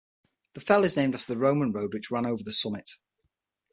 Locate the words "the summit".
2.43-2.93